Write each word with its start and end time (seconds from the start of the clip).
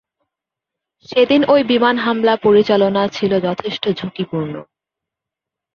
সেদিন 1.09 1.41
ওই 1.47 1.61
বিমান 1.63 1.95
হামলা 1.97 2.33
পরিচালনা 2.37 3.01
ছিল 3.07 3.31
যথেষ্ট 3.39 3.83
ঝুঁকিপূর্ণ। 3.89 4.53